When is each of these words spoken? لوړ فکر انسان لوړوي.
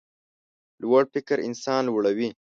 لوړ 0.81 1.03
فکر 1.13 1.37
انسان 1.47 1.81
لوړوي. 1.89 2.29